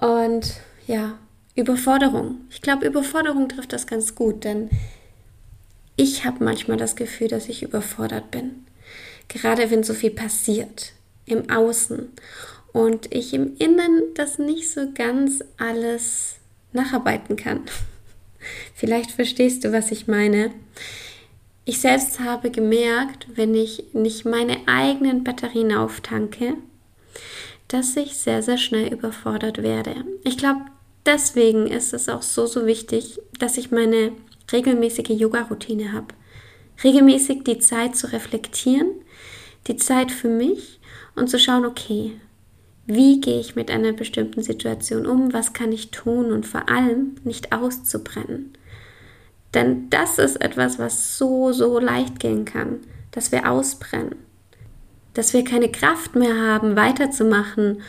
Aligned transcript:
und 0.00 0.54
ja, 0.86 1.18
Überforderung. 1.54 2.42
Ich 2.50 2.62
glaube, 2.62 2.86
Überforderung 2.86 3.48
trifft 3.48 3.72
das 3.72 3.86
ganz 3.86 4.14
gut, 4.14 4.44
denn 4.44 4.70
ich 5.96 6.24
habe 6.24 6.42
manchmal 6.42 6.76
das 6.76 6.96
Gefühl, 6.96 7.28
dass 7.28 7.48
ich 7.48 7.62
überfordert 7.62 8.30
bin. 8.30 8.66
Gerade 9.28 9.70
wenn 9.70 9.84
so 9.84 9.94
viel 9.94 10.10
passiert 10.10 10.92
im 11.26 11.48
Außen 11.48 12.08
und 12.72 13.14
ich 13.14 13.32
im 13.32 13.56
Innen 13.56 14.02
das 14.14 14.38
nicht 14.38 14.70
so 14.70 14.90
ganz 14.92 15.44
alles 15.56 16.36
nacharbeiten 16.72 17.36
kann. 17.36 17.60
Vielleicht 18.74 19.12
verstehst 19.12 19.64
du, 19.64 19.72
was 19.72 19.92
ich 19.92 20.08
meine. 20.08 20.50
Ich 21.64 21.80
selbst 21.80 22.20
habe 22.20 22.50
gemerkt, 22.50 23.26
wenn 23.36 23.54
ich 23.54 23.84
nicht 23.94 24.26
meine 24.26 24.58
eigenen 24.66 25.24
Batterien 25.24 25.72
auftanke, 25.72 26.54
dass 27.68 27.96
ich 27.96 28.16
sehr, 28.16 28.42
sehr 28.42 28.58
schnell 28.58 28.92
überfordert 28.92 29.62
werde. 29.62 30.04
Ich 30.22 30.38
glaube, 30.38 30.60
deswegen 31.06 31.66
ist 31.66 31.92
es 31.94 32.08
auch 32.08 32.22
so, 32.22 32.46
so 32.46 32.66
wichtig, 32.66 33.20
dass 33.38 33.56
ich 33.56 33.70
meine 33.70 34.12
regelmäßige 34.52 35.10
Yoga-Routine 35.10 35.92
habe. 35.92 36.08
Regelmäßig 36.82 37.44
die 37.44 37.58
Zeit 37.58 37.96
zu 37.96 38.12
reflektieren, 38.12 38.90
die 39.66 39.76
Zeit 39.76 40.10
für 40.12 40.28
mich 40.28 40.80
und 41.14 41.30
zu 41.30 41.38
schauen, 41.38 41.64
okay, 41.64 42.12
wie 42.86 43.20
gehe 43.20 43.40
ich 43.40 43.56
mit 43.56 43.70
einer 43.70 43.92
bestimmten 43.92 44.42
Situation 44.42 45.06
um, 45.06 45.32
was 45.32 45.52
kann 45.52 45.72
ich 45.72 45.90
tun 45.90 46.32
und 46.32 46.46
vor 46.46 46.68
allem 46.68 47.14
nicht 47.24 47.52
auszubrennen. 47.52 48.52
Denn 49.54 49.88
das 49.88 50.18
ist 50.18 50.36
etwas, 50.36 50.78
was 50.78 51.16
so, 51.16 51.52
so 51.52 51.78
leicht 51.78 52.18
gehen 52.18 52.44
kann, 52.44 52.80
dass 53.12 53.32
wir 53.32 53.50
ausbrennen, 53.50 54.16
dass 55.14 55.32
wir 55.32 55.44
keine 55.44 55.70
Kraft 55.70 56.14
mehr 56.14 56.36
haben, 56.36 56.76
weiterzumachen. 56.76 57.82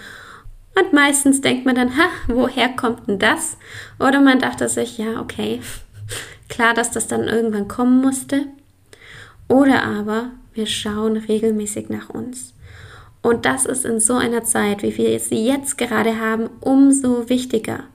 Und 0.77 0.93
meistens 0.93 1.41
denkt 1.41 1.65
man 1.65 1.75
dann, 1.75 1.97
ha, 1.97 2.09
woher 2.27 2.69
kommt 2.69 3.07
denn 3.07 3.19
das? 3.19 3.57
Oder 3.99 4.21
man 4.21 4.39
dachte 4.39 4.69
sich, 4.69 4.97
ja, 4.97 5.19
okay, 5.21 5.61
klar, 6.49 6.73
dass 6.73 6.91
das 6.91 7.07
dann 7.07 7.23
irgendwann 7.27 7.67
kommen 7.67 8.01
musste. 8.01 8.45
Oder 9.47 9.83
aber 9.83 10.31
wir 10.53 10.65
schauen 10.65 11.17
regelmäßig 11.17 11.89
nach 11.89 12.09
uns. 12.09 12.53
Und 13.21 13.45
das 13.45 13.65
ist 13.65 13.85
in 13.85 13.99
so 13.99 14.13
einer 14.13 14.43
Zeit, 14.43 14.83
wie 14.83 14.95
wir 14.97 15.19
sie 15.19 15.45
jetzt 15.45 15.77
gerade 15.77 16.19
haben, 16.19 16.49
umso 16.61 17.27
wichtiger. 17.27 17.85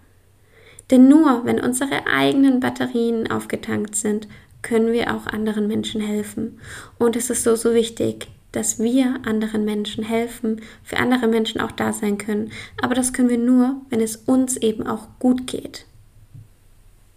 Denn 0.91 1.09
nur 1.09 1.45
wenn 1.45 1.61
unsere 1.61 2.07
eigenen 2.09 2.59
Batterien 2.59 3.31
aufgetankt 3.31 3.95
sind, 3.95 4.27
können 4.63 4.93
wir 4.93 5.15
auch 5.15 5.27
anderen 5.27 5.69
Menschen 5.69 6.01
helfen. 6.01 6.61
Und 6.99 7.17
es 7.17 7.31
ist 7.31 7.45
so, 7.45 7.55
so 7.55 7.75
wichtig, 7.75 8.29
dass 8.53 8.79
wir 8.79 9.21
anderen 9.25 9.65
Menschen 9.65 10.05
helfen, 10.05 10.61
für 10.83 10.97
andere 10.97 11.29
Menschen 11.29 11.61
auch 11.61 11.73
da 11.73 11.93
sein 11.93 12.19
können. 12.19 12.53
Aber 12.83 12.95
das 12.95 13.13
können 13.13 13.29
wir 13.29 13.39
nur, 13.39 13.81
wenn 13.91 14.01
es 14.01 14.17
uns 14.17 14.57
eben 14.57 14.87
auch 14.87 15.09
gut 15.19 15.47
geht. 15.47 15.87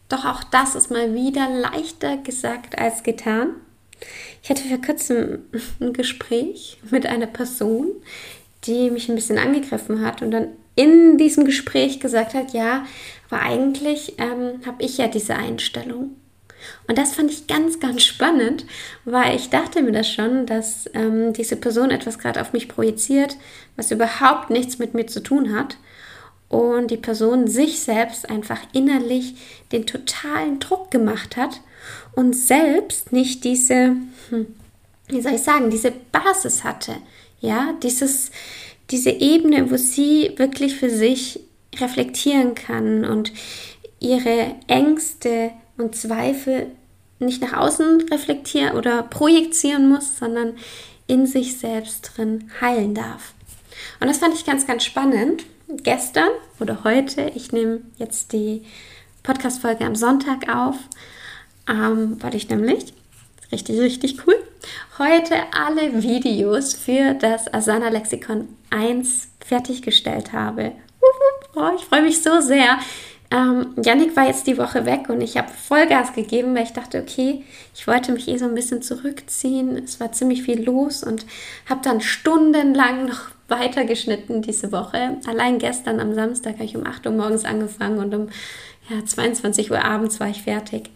Doch 0.10 0.26
auch 0.26 0.44
das 0.44 0.76
ist 0.76 0.92
mal 0.92 1.14
wieder 1.16 1.50
leichter 1.50 2.18
gesagt 2.18 2.78
als 2.78 3.04
getan. 3.04 3.56
Ich 4.44 4.50
hatte 4.50 4.64
vor 4.64 4.82
kurzem 4.82 5.40
ein 5.80 5.94
Gespräch 5.94 6.78
mit 6.92 7.06
einer 7.06 7.28
Person, 7.28 7.88
die 8.66 8.92
mich 8.92 9.10
ein 9.10 9.16
bisschen 9.16 9.38
angegriffen 9.38 10.06
hat 10.06 10.22
und 10.22 10.32
dann 10.32 10.50
in 10.76 11.18
diesem 11.18 11.46
Gespräch 11.46 12.00
gesagt 12.00 12.34
hat, 12.34 12.54
ja, 12.54 12.86
aber 13.30 13.42
eigentlich 13.42 14.16
ähm, 14.20 14.62
habe 14.66 14.84
ich 14.84 14.98
ja 14.98 15.08
diese 15.08 15.36
Einstellung. 15.36 16.16
Und 16.88 16.98
das 16.98 17.14
fand 17.16 17.32
ich 17.32 17.48
ganz, 17.48 17.80
ganz 17.80 18.04
spannend, 18.04 18.66
weil 19.06 19.36
ich 19.36 19.50
dachte 19.50 19.82
mir 19.82 19.92
das 19.92 20.10
schon, 20.10 20.46
dass 20.46 20.90
ähm, 20.94 21.34
diese 21.34 21.56
Person 21.56 21.92
etwas 21.92 22.20
gerade 22.20 22.42
auf 22.42 22.54
mich 22.54 22.68
projiziert, 22.68 23.38
was 23.76 23.92
überhaupt 23.92 24.50
nichts 24.50 24.80
mit 24.80 24.94
mir 24.94 25.08
zu 25.08 25.22
tun 25.22 25.56
hat. 25.56 25.78
Und 26.50 26.92
die 26.92 26.98
Person 26.98 27.48
sich 27.48 27.80
selbst 27.80 28.30
einfach 28.30 28.60
innerlich 28.74 29.36
den 29.72 29.88
totalen 29.88 30.60
Druck 30.60 30.92
gemacht 30.92 31.36
hat 31.36 31.62
und 32.16 32.34
selbst 32.34 33.12
nicht 33.12 33.44
diese, 33.44 33.96
hm, 34.30 34.48
wie 35.08 35.22
soll 35.22 35.34
ich 35.34 35.42
sagen, 35.42 35.70
diese 35.70 35.92
Basis 36.12 36.64
hatte. 36.64 36.96
Ja, 37.40 37.74
dieses, 37.82 38.32
diese 38.92 39.10
Ebene, 39.10 39.72
wo 39.72 39.78
sie 39.78 40.34
wirklich 40.38 40.76
für 40.76 40.90
sich 40.90 41.40
reflektieren 41.80 42.56
kann 42.56 43.04
und 43.04 43.32
ihre 44.00 44.56
Ängste 44.68 45.52
und 45.78 45.96
Zweifel 45.96 46.68
nicht 47.20 47.42
nach 47.42 47.54
außen 47.54 48.10
reflektieren 48.12 48.76
oder 48.76 49.04
projizieren 49.04 49.90
muss, 49.90 50.18
sondern 50.18 50.56
in 51.08 51.26
sich 51.26 51.58
selbst 51.58 52.12
drin 52.16 52.52
heilen 52.62 52.94
darf. 52.94 53.34
Und 54.00 54.08
das 54.08 54.18
fand 54.18 54.34
ich 54.34 54.46
ganz, 54.46 54.68
ganz 54.68 54.84
spannend. 54.84 55.44
Gestern 55.68 56.30
oder 56.60 56.84
heute, 56.84 57.32
ich 57.36 57.52
nehme 57.52 57.82
jetzt 57.98 58.34
die 58.34 58.64
Podcast-Folge 59.24 59.86
am 59.86 59.96
Sonntag 59.96 60.54
auf, 60.54 60.76
ähm, 61.68 62.18
weil 62.22 62.36
ich 62.36 62.50
nämlich, 62.50 62.94
richtig, 63.52 63.80
richtig 63.80 64.28
cool, 64.28 64.36
heute 65.00 65.36
alle 65.52 66.04
Videos 66.04 66.74
für 66.74 67.14
das 67.14 67.52
Asana 67.52 67.90
Lexikon 67.90 68.50
1 68.70 69.30
fertiggestellt 69.40 70.34
habe. 70.34 70.74
Oh, 71.56 71.72
ich 71.78 71.86
freue 71.86 72.02
mich 72.02 72.22
so 72.22 72.42
sehr. 72.42 72.80
Ähm, 73.34 73.74
war 74.16 74.28
jetzt 74.28 74.46
die 74.46 74.60
Woche 74.60 74.86
weg 74.86 75.10
und 75.10 75.20
ich 75.20 75.38
habe 75.38 75.50
Vollgas 75.50 76.14
gegeben, 76.14 76.56
weil 76.56 76.66
ich 76.66 76.74
dachte, 76.74 77.02
okay, 77.02 77.44
ich 77.74 77.88
wollte 77.88 78.12
mich 78.12 78.28
eh 78.28 78.38
so 78.38 78.46
ein 78.46 78.54
bisschen 78.54 78.84
zurückziehen. 78.84 79.76
Es 79.76 80.00
war 80.00 80.12
ziemlich 80.12 80.44
viel 80.44 80.64
los 80.64 81.04
und 81.04 81.26
habe 81.68 81.82
dann 81.84 82.00
stundenlang 82.00 83.08
noch 83.08 83.32
weitergeschnitten 83.48 84.44
diese 84.44 84.72
Woche. 84.72 85.18
Allein 85.26 85.58
gestern 85.58 86.00
am 86.00 86.14
Samstag 86.14 86.56
habe 86.56 86.66
ich 86.66 86.78
um 86.78 86.86
8 86.86 87.08
Uhr 87.08 87.14
morgens 87.14 87.44
angefangen 87.44 87.98
und 87.98 88.14
um 88.14 88.30
ja, 88.90 89.04
22 89.04 89.72
Uhr 89.72 89.84
abends 89.84 90.20
war 90.20 90.30
ich 90.30 90.44
fertig. 90.44 90.92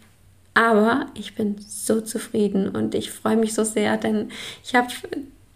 Aber 0.54 1.06
ich 1.14 1.34
bin 1.34 1.56
so 1.58 2.00
zufrieden 2.00 2.68
und 2.68 2.94
ich 2.94 3.10
freue 3.10 3.36
mich 3.36 3.54
so 3.54 3.64
sehr, 3.64 3.96
denn 3.96 4.30
ich 4.64 4.76
habe 4.76 4.88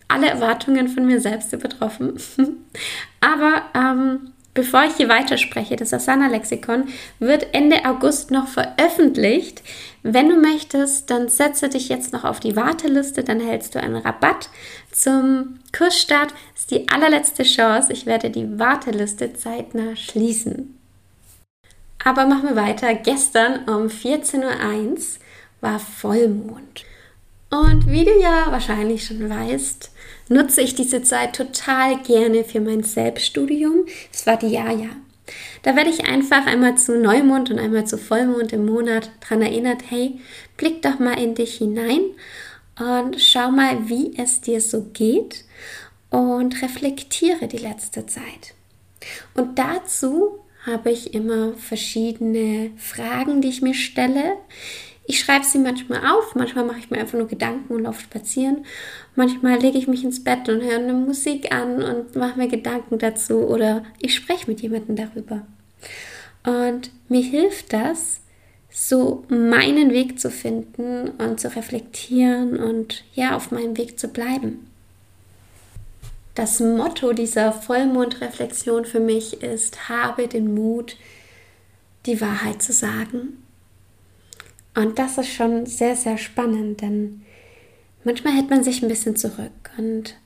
alle 0.08 0.28
Erwartungen 0.28 0.88
von 0.88 1.06
mir 1.06 1.20
selbst 1.20 1.52
übertroffen. 1.52 2.14
Aber 3.20 3.62
ähm, 3.74 4.32
bevor 4.54 4.84
ich 4.84 4.96
hier 4.96 5.08
weiterspreche, 5.08 5.76
das 5.76 5.92
Asana-Lexikon 5.92 6.88
wird 7.18 7.54
Ende 7.54 7.84
August 7.84 8.30
noch 8.30 8.48
veröffentlicht. 8.48 9.62
Wenn 10.02 10.28
du 10.28 10.36
möchtest, 10.36 11.10
dann 11.10 11.28
setze 11.28 11.68
dich 11.68 11.88
jetzt 11.88 12.12
noch 12.12 12.24
auf 12.24 12.40
die 12.40 12.56
Warteliste, 12.56 13.22
dann 13.22 13.40
hältst 13.40 13.74
du 13.74 13.80
einen 13.80 13.96
Rabatt 13.96 14.48
zum 14.90 15.60
Kursstart. 15.76 16.32
Das 16.52 16.62
ist 16.62 16.70
die 16.70 16.88
allerletzte 16.88 17.44
Chance. 17.44 17.92
Ich 17.92 18.06
werde 18.06 18.30
die 18.30 18.58
Warteliste 18.58 19.32
zeitnah 19.34 19.96
schließen. 19.96 20.78
Aber 22.04 22.26
machen 22.26 22.50
wir 22.50 22.56
weiter. 22.56 22.94
Gestern 22.94 23.68
um 23.68 23.86
14.01 23.86 24.38
Uhr 24.40 24.98
war 25.60 25.78
Vollmond. 25.78 26.84
Und 27.52 27.86
wie 27.86 28.06
du 28.06 28.18
ja 28.18 28.46
wahrscheinlich 28.50 29.04
schon 29.04 29.28
weißt, 29.28 29.90
nutze 30.30 30.62
ich 30.62 30.74
diese 30.74 31.02
Zeit 31.02 31.36
total 31.36 32.02
gerne 32.02 32.44
für 32.44 32.62
mein 32.62 32.82
Selbststudium. 32.82 33.84
Es 34.10 34.26
war 34.26 34.38
die 34.38 34.48
Jaja. 34.48 34.88
Da 35.62 35.76
werde 35.76 35.90
ich 35.90 36.06
einfach 36.06 36.46
einmal 36.46 36.78
zu 36.78 36.98
Neumond 36.98 37.50
und 37.50 37.58
einmal 37.58 37.86
zu 37.86 37.98
Vollmond 37.98 38.54
im 38.54 38.64
Monat 38.64 39.10
daran 39.20 39.42
erinnert, 39.42 39.82
hey, 39.90 40.18
blick 40.56 40.80
doch 40.80 40.98
mal 40.98 41.22
in 41.22 41.34
dich 41.34 41.56
hinein 41.58 42.00
und 42.78 43.20
schau 43.20 43.50
mal, 43.50 43.86
wie 43.86 44.16
es 44.16 44.40
dir 44.40 44.62
so 44.62 44.86
geht 44.94 45.44
und 46.08 46.62
reflektiere 46.62 47.48
die 47.48 47.58
letzte 47.58 48.06
Zeit. 48.06 48.54
Und 49.34 49.58
dazu 49.58 50.38
habe 50.64 50.90
ich 50.90 51.12
immer 51.12 51.52
verschiedene 51.52 52.70
Fragen, 52.78 53.42
die 53.42 53.48
ich 53.48 53.60
mir 53.60 53.74
stelle. 53.74 54.36
Ich 55.04 55.18
schreibe 55.18 55.44
sie 55.44 55.58
manchmal 55.58 56.00
auf, 56.06 56.34
manchmal 56.34 56.64
mache 56.64 56.78
ich 56.78 56.90
mir 56.90 56.98
einfach 56.98 57.18
nur 57.18 57.26
Gedanken 57.26 57.74
und 57.74 57.82
laufe 57.82 58.02
spazieren. 58.02 58.64
Manchmal 59.16 59.58
lege 59.58 59.78
ich 59.78 59.88
mich 59.88 60.04
ins 60.04 60.22
Bett 60.22 60.48
und 60.48 60.62
höre 60.62 60.78
eine 60.78 60.92
Musik 60.92 61.52
an 61.52 61.82
und 61.82 62.14
mache 62.14 62.38
mir 62.38 62.48
Gedanken 62.48 62.98
dazu 62.98 63.38
oder 63.38 63.84
ich 63.98 64.14
spreche 64.14 64.48
mit 64.48 64.60
jemandem 64.60 64.96
darüber. 64.96 65.42
Und 66.44 66.90
mir 67.08 67.22
hilft 67.22 67.72
das, 67.72 68.20
so 68.70 69.24
meinen 69.28 69.90
Weg 69.90 70.18
zu 70.18 70.30
finden 70.30 71.10
und 71.10 71.40
zu 71.40 71.54
reflektieren 71.54 72.56
und 72.56 73.04
ja, 73.14 73.36
auf 73.36 73.50
meinem 73.50 73.76
Weg 73.76 73.98
zu 73.98 74.08
bleiben. 74.08 74.66
Das 76.34 76.60
Motto 76.60 77.12
dieser 77.12 77.52
Vollmondreflexion 77.52 78.86
für 78.86 79.00
mich 79.00 79.42
ist, 79.42 79.90
habe 79.90 80.28
den 80.28 80.54
Mut, 80.54 80.96
die 82.06 82.20
Wahrheit 82.22 82.62
zu 82.62 82.72
sagen. 82.72 83.41
Und 84.74 84.98
das 84.98 85.18
ist 85.18 85.32
schon 85.32 85.66
sehr, 85.66 85.96
sehr 85.96 86.18
spannend, 86.18 86.80
denn 86.80 87.22
manchmal 88.04 88.34
hält 88.34 88.50
man 88.50 88.64
sich 88.64 88.82
ein 88.82 88.88
bisschen 88.88 89.16
zurück 89.16 89.70
und 89.76 90.16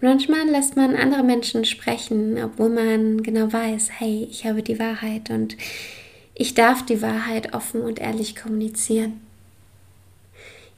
manchmal 0.00 0.46
lässt 0.46 0.76
man 0.76 0.94
andere 0.94 1.22
Menschen 1.22 1.64
sprechen, 1.64 2.36
obwohl 2.42 2.68
man 2.68 3.22
genau 3.22 3.50
weiß, 3.50 3.88
hey, 3.98 4.28
ich 4.30 4.44
habe 4.44 4.62
die 4.62 4.78
Wahrheit 4.78 5.30
und 5.30 5.56
ich 6.34 6.54
darf 6.54 6.84
die 6.84 7.00
Wahrheit 7.00 7.54
offen 7.54 7.80
und 7.80 7.98
ehrlich 7.98 8.36
kommunizieren. 8.36 9.20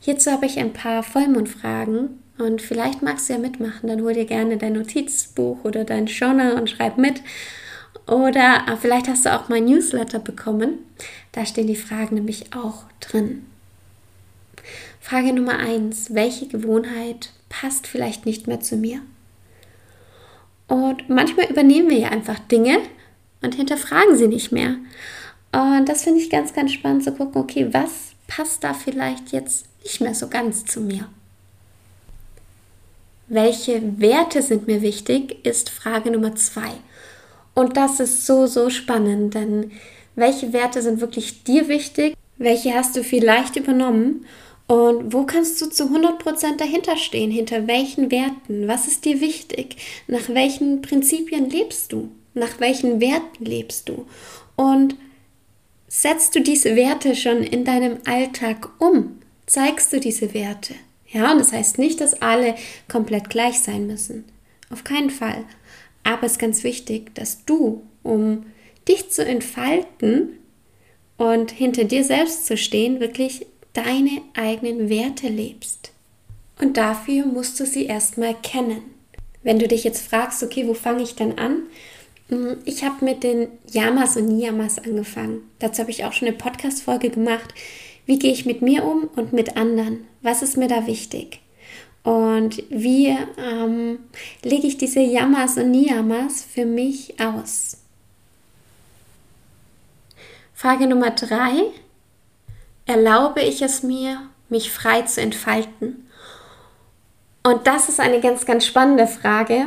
Hierzu 0.01 0.31
habe 0.31 0.47
ich 0.47 0.59
ein 0.59 0.73
paar 0.73 1.03
Vollmondfragen 1.03 2.23
und 2.39 2.63
vielleicht 2.63 3.03
magst 3.03 3.29
du 3.29 3.33
ja 3.33 3.39
mitmachen. 3.39 3.89
Dann 3.89 4.03
hol 4.03 4.13
dir 4.13 4.27
gerne 4.27 4.57
dein 4.57 4.75
Notizbuch 4.75 5.65
oder 5.65 5.85
dein 5.85 6.07
Journal 6.07 6.53
und 6.53 6.71
schreib 6.71 6.99
mit. 6.99 7.23
Oder 8.07 8.65
äh, 8.69 8.77
vielleicht 8.77 9.09
hast 9.09 9.27
du 9.27 9.35
auch 9.35 9.49
mein 9.49 9.65
Newsletter 9.65 10.19
bekommen. 10.19 10.79
Da 11.33 11.47
stehen 11.47 11.67
die 11.67 11.77
Fragen 11.77 12.17
nämlich 12.17 12.55
auch 12.55 12.85
drin. 13.01 13.47
Frage 15.01 15.33
Nummer 15.33 15.59
eins: 15.59 16.15
Welche 16.15 16.47
Gewohnheit 16.47 17.31
passt 17.49 17.87
vielleicht 17.87 18.27
nicht 18.27 18.47
mehr 18.47 18.61
zu 18.61 18.77
mir? 18.77 19.01
Und 20.69 21.09
manchmal 21.09 21.47
übernehmen 21.47 21.91
wir 21.91 21.99
ja 21.99 22.09
einfach 22.09 22.39
Dinge 22.41 22.79
und 23.43 23.55
hinterfragen 23.55 24.17
sie 24.17 24.29
nicht 24.29 24.53
mehr. 24.53 24.77
Und 25.53 25.89
das 25.89 26.03
finde 26.03 26.21
ich 26.21 26.31
ganz, 26.31 26.53
ganz 26.53 26.73
spannend 26.73 27.05
zu 27.05 27.13
gucken, 27.13 27.41
okay, 27.41 27.69
was 27.73 28.13
passt 28.27 28.65
da 28.65 28.75
vielleicht 28.75 29.33
jetzt 29.33 29.67
nicht 29.83 30.01
mehr 30.01 30.15
so 30.15 30.29
ganz 30.29 30.65
zu 30.65 30.81
mir. 30.81 31.09
Welche 33.29 34.01
Werte 34.01 34.43
sind 34.43 34.67
mir 34.67 34.83
wichtig, 34.83 35.45
ist 35.45 35.71
Frage 35.71 36.11
Nummer 36.11 36.35
zwei. 36.37 36.73
Und 37.57 37.77
das 37.77 37.99
ist 37.99 38.25
so, 38.25 38.47
so 38.47 38.71
spannend, 38.71 39.35
denn 39.35 39.73
welche 40.15 40.53
Werte 40.53 40.81
sind 40.81 41.01
wirklich 41.01 41.43
dir 41.43 41.67
wichtig? 41.67 42.15
Welche 42.39 42.75
hast 42.75 42.95
du 42.95 43.03
vielleicht 43.03 43.57
übernommen? 43.57 44.25
Und 44.69 45.13
wo 45.13 45.25
kannst 45.25 45.61
du 45.61 45.67
zu 45.67 45.85
100% 45.85 46.59
dahinter 46.59 46.97
stehen? 46.97 47.33
Hinter 47.33 47.67
welchen 47.67 48.13
Werten? 48.13 48.69
Was 48.69 48.87
ist 48.87 49.05
dir 49.05 49.21
wichtig? 49.21 49.77
Nach 50.07 50.29
welchen 50.29 50.83
Prinzipien 50.83 51.51
lebst 51.51 51.93
du? 51.93 52.11
Nach 52.35 52.61
welchen 52.61 53.01
Werten 53.01 53.45
lebst 53.45 53.89
du? 53.89 54.07
Und 54.55 54.95
setzt 55.89 56.37
du 56.37 56.41
diese 56.41 56.77
Werte 56.77 57.17
schon 57.17 57.43
in 57.43 57.65
deinem 57.65 57.99
Alltag 58.05 58.69
um? 58.79 59.19
zeigst 59.47 59.93
du 59.93 60.01
diese 60.01 60.35
Werte. 60.35 60.75
Ja, 61.09 61.33
und 61.33 61.39
das 61.39 61.53
heißt 61.53 61.79
nicht, 61.79 62.01
dass 62.01 62.21
alle 62.21 62.57
komplett 62.89 63.31
gleich 63.31 63.61
sein 63.61 63.87
müssen. 63.87 64.25
Auf 64.71 64.85
keinen 64.85 65.11
Fall. 65.11 65.45
Aber 66.07 66.25
es 66.25 66.33
ist 66.33 66.39
ganz 66.39 66.63
wichtig, 66.63 67.13
dass 67.17 67.45
du, 67.47 67.83
um 68.05 68.47
dich 68.87 69.11
zu 69.11 69.27
entfalten 69.27 70.39
und 71.17 71.51
hinter 71.51 71.83
dir 71.83 72.05
selbst 72.05 72.47
zu 72.47 72.57
stehen, 72.57 73.01
wirklich 73.01 73.45
deine 73.73 74.23
eigenen 74.35 74.89
Werte 74.89 75.27
lebst. 75.27 75.91
Und 76.61 76.77
dafür 76.77 77.27
musst 77.27 77.59
du 77.59 77.67
sie 77.67 77.87
erstmal 77.87 78.37
kennen. 78.41 78.83
Wenn 79.43 79.59
du 79.59 79.67
dich 79.67 79.83
jetzt 79.83 80.07
fragst, 80.07 80.45
okay, 80.45 80.69
wo 80.69 80.75
fange 80.75 81.03
ich 81.03 81.17
denn 81.17 81.39
an? 81.39 81.65
Hm, 82.29 82.59
ich 82.65 82.85
habe 82.85 83.05
mit 83.05 83.25
den 83.25 83.49
Yamas 83.73 84.17
und 84.17 84.29
Niyamas 84.29 84.79
angefangen. 84.79 85.43
Dazu 85.59 85.81
habe 85.81 85.91
ich 85.91 86.05
auch 86.05 86.13
schon 86.13 86.29
eine 86.29 86.37
Podcast-Folge 86.37 87.11
gemacht. 87.11 87.53
Wie 88.07 88.21
gehe 88.21 88.33
ich 88.33 88.47
mit 88.47 88.63
mir 88.63 88.85
um 88.85 89.11
und 89.17 89.33
mit 89.33 89.57
anderen? 89.57 90.07
Was 90.23 90.43
ist 90.43 90.57
mir 90.57 90.69
da 90.69 90.87
wichtig? 90.87 91.41
Und 92.07 92.63
wie 92.71 93.19
ähm, 93.37 93.99
lege 94.45 94.69
ich 94.69 94.79
diese 94.79 95.01
Yamas 95.01 95.57
und 95.57 95.73
Niyamas 95.73 96.45
für 96.45 96.65
mich 96.65 97.19
aus? 97.19 97.79
Frage 100.55 100.87
Nummer 100.87 101.11
drei. 101.11 101.65
Erlaube 102.87 103.41
ich 103.41 103.61
es 103.61 103.83
mir, 103.83 104.21
mich 104.49 104.71
frei 104.71 105.03
zu 105.03 105.21
entfalten? 105.21 106.09
Und 107.43 107.67
das 107.67 107.89
ist 107.89 107.99
eine 107.99 108.21
ganz, 108.21 108.47
ganz 108.47 108.65
spannende 108.65 109.09
Frage, 109.09 109.67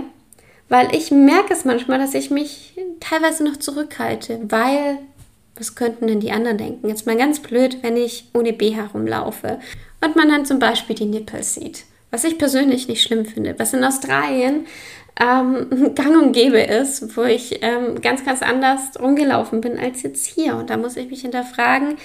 weil 0.69 0.95
ich 0.95 1.11
merke 1.11 1.51
es 1.51 1.65
manchmal, 1.65 1.99
dass 1.99 2.13
ich 2.13 2.29
mich 2.31 2.73
teilweise 3.01 3.43
noch 3.43 3.57
zurückhalte, 3.57 4.39
weil 4.47 4.99
was 5.55 5.75
könnten 5.75 6.07
denn 6.07 6.21
die 6.21 6.31
anderen 6.31 6.57
denken? 6.57 6.87
Jetzt 6.87 7.05
mal 7.05 7.17
ganz 7.17 7.41
blöd, 7.41 7.79
wenn 7.81 7.97
ich 7.97 8.29
ohne 8.33 8.53
B 8.53 8.69
herumlaufe 8.69 9.59
und 9.99 10.15
man 10.15 10.29
dann 10.29 10.45
zum 10.45 10.59
Beispiel 10.59 10.95
die 10.95 11.03
Nippel 11.03 11.43
sieht. 11.43 11.83
Was 12.11 12.23
ich 12.23 12.37
persönlich 12.37 12.87
nicht 12.87 13.03
schlimm 13.03 13.25
finde, 13.25 13.55
was 13.57 13.73
in 13.73 13.83
Australien 13.83 14.65
ähm, 15.19 15.93
gang 15.95 16.21
und 16.21 16.33
gäbe 16.33 16.59
ist, 16.59 17.15
wo 17.15 17.23
ich 17.23 17.59
ähm, 17.61 18.01
ganz, 18.01 18.25
ganz 18.25 18.41
anders 18.41 18.99
rumgelaufen 18.99 19.61
bin 19.61 19.77
als 19.77 20.01
jetzt 20.03 20.25
hier. 20.25 20.55
Und 20.55 20.69
da 20.69 20.77
muss 20.77 20.97
ich 20.97 21.09
mich 21.09 21.21
hinterfragen, 21.21 21.95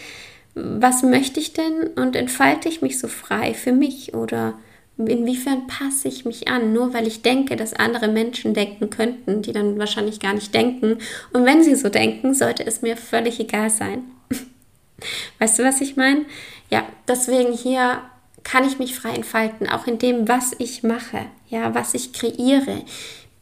was 0.54 1.02
möchte 1.02 1.40
ich 1.40 1.52
denn 1.52 1.88
und 1.96 2.16
entfalte 2.16 2.68
ich 2.68 2.82
mich 2.82 2.98
so 2.98 3.08
frei 3.08 3.54
für 3.54 3.72
mich 3.72 4.14
oder 4.14 4.54
inwiefern 4.96 5.66
passe 5.66 6.06
ich 6.06 6.24
mich 6.24 6.46
an, 6.46 6.72
nur 6.72 6.94
weil 6.94 7.08
ich 7.08 7.22
denke, 7.22 7.56
dass 7.56 7.74
andere 7.74 8.06
Menschen 8.06 8.54
denken 8.54 8.90
könnten, 8.90 9.42
die 9.42 9.52
dann 9.52 9.78
wahrscheinlich 9.78 10.20
gar 10.20 10.34
nicht 10.34 10.54
denken. 10.54 10.98
Und 11.32 11.44
wenn 11.44 11.64
sie 11.64 11.74
so 11.74 11.88
denken, 11.88 12.34
sollte 12.34 12.64
es 12.64 12.82
mir 12.82 12.96
völlig 12.96 13.40
egal 13.40 13.70
sein. 13.70 14.04
weißt 15.40 15.58
du, 15.58 15.64
was 15.64 15.80
ich 15.80 15.96
meine? 15.96 16.24
Ja, 16.70 16.84
deswegen 17.08 17.52
hier 17.52 18.02
kann 18.44 18.66
ich 18.66 18.78
mich 18.78 18.94
frei 18.94 19.14
entfalten, 19.14 19.68
auch 19.68 19.86
in 19.86 19.98
dem, 19.98 20.28
was 20.28 20.52
ich 20.58 20.82
mache, 20.82 21.26
ja, 21.48 21.74
was 21.74 21.94
ich 21.94 22.12
kreiere. 22.12 22.82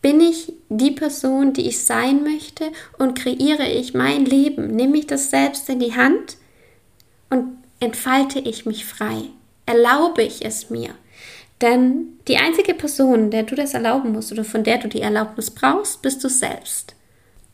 Bin 0.01 0.21
ich 0.21 0.53
die 0.69 0.91
Person, 0.91 1.53
die 1.53 1.69
ich 1.69 1.85
sein 1.85 2.23
möchte 2.23 2.71
und 2.99 3.19
kreiere 3.19 3.69
ich 3.69 3.95
mein 3.95 4.25
Leben? 4.25 4.69
Nehme 4.69 4.99
ich 4.99 5.07
das 5.07 5.31
selbst 5.31 5.69
in 5.69 5.81
die 5.81 5.95
Hand 5.95 6.39
und 7.31 7.59
entfalte 7.81 8.39
ich 8.39 8.65
mich 8.67 8.85
frei? 8.85 9.25
Erlaube 9.67 10.23
ich 10.23 10.45
es 10.45 10.71
mir? 10.71 10.91
Denn 11.61 12.19
die 12.27 12.39
einzige 12.39 12.75
Person, 12.75 13.31
der 13.31 13.45
du 13.45 13.55
das 13.55 13.75
erlauben 13.75 14.13
musst 14.13 14.33
oder 14.33 14.45
von 14.45 14.65
der 14.65 14.79
du 14.79 14.89
die 14.89 15.01
Erlaubnis 15.01 15.51
brauchst, 15.51 16.03
bist 16.03 16.23
du 16.25 16.29
selbst. 16.29 16.97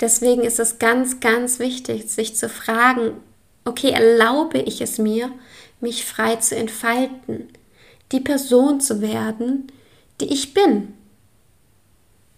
Deswegen 0.01 0.43
ist 0.43 0.59
es 0.59 0.79
ganz, 0.79 1.21
ganz 1.21 1.59
wichtig, 1.59 2.09
sich 2.09 2.35
zu 2.35 2.49
fragen, 2.49 3.13
okay, 3.67 3.91
erlaube 3.91 4.59
ich 4.59 4.81
es 4.81 4.97
mir, 4.97 5.31
mich 5.81 6.05
frei 6.05 6.37
zu 6.37 6.57
entfalten, 6.57 7.49
die 8.13 8.21
Person 8.21 8.81
zu 8.81 9.01
werden, 9.01 9.71
die 10.21 10.33
ich 10.33 10.55
bin. 10.55 10.95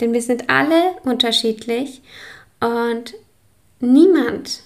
Denn 0.00 0.12
wir 0.12 0.22
sind 0.22 0.48
alle 0.48 0.96
unterschiedlich 1.04 2.02
und 2.60 3.14
niemand 3.80 4.62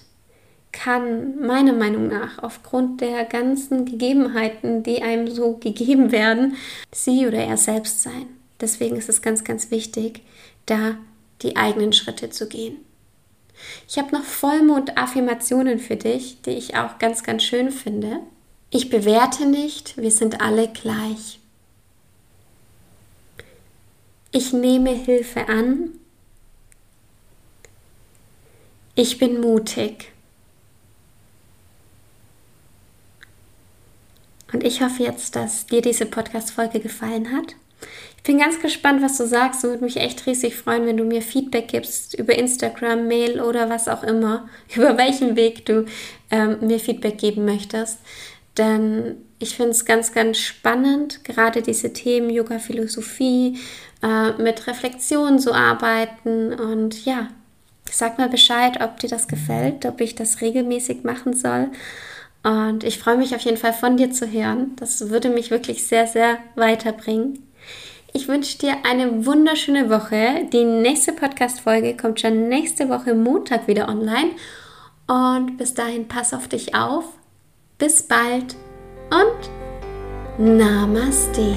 kann 0.71 1.39
meiner 1.39 1.73
Meinung 1.73 2.07
nach 2.07 2.43
aufgrund 2.43 2.99
der 2.99 3.23
ganzen 3.23 3.85
Gegebenheiten, 3.85 4.83
die 4.83 5.01
einem 5.01 5.29
so 5.29 5.57
gegeben 5.57 6.11
werden, 6.11 6.57
sie 6.91 7.25
oder 7.25 7.37
er 7.37 7.57
selbst 7.57 8.03
sein. 8.03 8.27
Deswegen 8.59 8.97
ist 8.97 9.09
es 9.09 9.21
ganz, 9.21 9.43
ganz 9.43 9.71
wichtig, 9.71 10.21
da 10.65 10.97
die 11.41 11.55
eigenen 11.55 11.93
Schritte 11.93 12.29
zu 12.29 12.47
gehen. 12.47 12.77
Ich 13.87 13.97
habe 13.97 14.13
noch 14.13 14.23
Vollmond-Affirmationen 14.23 15.79
für 15.79 15.95
dich, 15.95 16.41
die 16.41 16.51
ich 16.51 16.75
auch 16.75 16.99
ganz, 16.99 17.23
ganz 17.23 17.43
schön 17.43 17.71
finde. 17.71 18.19
Ich 18.75 18.89
bewerte 18.89 19.45
nicht, 19.45 19.95
wir 19.95 20.11
sind 20.11 20.41
alle 20.41 20.67
gleich. 20.67 21.39
Ich 24.33 24.51
nehme 24.51 24.89
Hilfe 24.89 25.47
an. 25.47 25.91
Ich 28.93 29.17
bin 29.17 29.39
mutig. 29.39 30.11
Und 34.51 34.65
ich 34.65 34.81
hoffe 34.81 35.03
jetzt, 35.03 35.37
dass 35.37 35.67
dir 35.67 35.81
diese 35.81 36.05
Podcast-Folge 36.05 36.81
gefallen 36.81 37.31
hat. 37.31 37.55
Ich 38.17 38.23
bin 38.23 38.39
ganz 38.39 38.59
gespannt, 38.59 39.01
was 39.01 39.17
du 39.17 39.25
sagst 39.25 39.63
und 39.63 39.69
würde 39.69 39.85
mich 39.85 39.97
echt 39.97 40.25
riesig 40.25 40.57
freuen, 40.57 40.85
wenn 40.85 40.97
du 40.97 41.05
mir 41.05 41.21
Feedback 41.21 41.69
gibst 41.69 42.13
über 42.15 42.35
Instagram, 42.37 43.07
Mail 43.07 43.39
oder 43.39 43.69
was 43.69 43.87
auch 43.87 44.03
immer, 44.03 44.49
über 44.75 44.97
welchen 44.97 45.37
Weg 45.37 45.65
du 45.65 45.85
ähm, 46.29 46.57
mir 46.59 46.81
Feedback 46.81 47.17
geben 47.17 47.45
möchtest. 47.45 47.99
Denn 48.57 49.17
ich 49.39 49.55
finde 49.55 49.71
es 49.71 49.85
ganz, 49.85 50.13
ganz 50.13 50.37
spannend, 50.37 51.23
gerade 51.23 51.61
diese 51.61 51.91
Themen 51.91 52.29
Yoga, 52.29 52.59
Philosophie, 52.59 53.59
äh, 54.01 54.31
mit 54.41 54.67
Reflexion 54.67 55.39
zu 55.39 55.53
arbeiten. 55.53 56.53
Und 56.53 57.05
ja, 57.05 57.27
sag 57.91 58.17
mal 58.17 58.29
Bescheid, 58.29 58.81
ob 58.81 58.99
dir 58.99 59.09
das 59.09 59.27
gefällt, 59.27 59.85
ob 59.85 59.99
ich 60.01 60.15
das 60.15 60.41
regelmäßig 60.41 61.03
machen 61.03 61.33
soll. 61.33 61.69
Und 62.43 62.83
ich 62.83 62.99
freue 62.99 63.17
mich 63.17 63.35
auf 63.35 63.41
jeden 63.41 63.57
Fall 63.57 63.73
von 63.73 63.97
dir 63.97 64.11
zu 64.11 64.31
hören. 64.31 64.75
Das 64.75 65.09
würde 65.09 65.29
mich 65.29 65.51
wirklich 65.51 65.85
sehr, 65.85 66.07
sehr 66.07 66.37
weiterbringen. 66.55 67.39
Ich 68.13 68.27
wünsche 68.27 68.57
dir 68.59 68.75
eine 68.89 69.25
wunderschöne 69.25 69.89
Woche. 69.89 70.47
Die 70.53 70.63
nächste 70.63 71.11
Podcast-Folge 71.11 71.97
kommt 71.97 72.21
schon 72.21 72.47
nächste 72.47 72.87
Woche 72.87 73.13
Montag 73.13 73.67
wieder 73.67 73.89
online. 73.89 74.31
Und 75.07 75.57
bis 75.57 75.73
dahin, 75.73 76.07
pass 76.07 76.33
auf 76.33 76.47
dich 76.47 76.75
auf. 76.75 77.05
Bis 77.77 78.01
bald 78.01 78.55
und 79.09 79.49
Namaste. 80.37 81.55